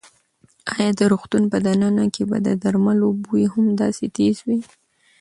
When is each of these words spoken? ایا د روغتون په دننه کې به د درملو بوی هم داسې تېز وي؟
ایا 0.75 0.89
د 0.99 1.01
روغتون 1.11 1.43
په 1.51 1.57
دننه 1.65 2.05
کې 2.13 2.23
به 2.29 2.37
د 2.47 2.49
درملو 2.63 3.07
بوی 3.23 3.43
هم 3.53 3.65
داسې 3.81 4.05
تېز 4.17 4.35
وي؟ 4.47 4.59